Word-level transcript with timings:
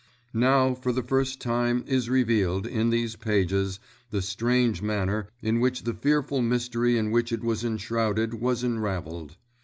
Now, 0.33 0.73
for 0.73 0.91
the 0.91 1.03
first 1.03 1.39
time 1.39 1.83
is 1.85 2.09
revealed, 2.09 2.65
in 2.65 2.89
these 2.89 3.15
pages, 3.15 3.79
the 4.09 4.23
strange 4.23 4.81
manner 4.81 5.27
in 5.43 5.59
which 5.59 5.83
the 5.83 5.93
fearful 5.93 6.41
mystery 6.41 6.97
in 6.97 7.11
which 7.11 7.31
it 7.31 7.43
was 7.43 7.63
enshrouded 7.63 8.33
was 8.33 8.63
unravelled. 8.63 9.37